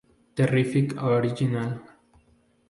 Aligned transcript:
Terrific 0.35 0.97
original. 0.99 1.77